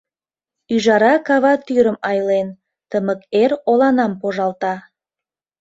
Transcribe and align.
Ӱжара 0.73 1.13
кава 1.27 1.53
тӱрым 1.65 1.97
айлен, 2.09 2.47
Тымык 2.89 3.21
эр 3.41 3.51
оланам 3.69 4.13
пожалта. 4.21 4.73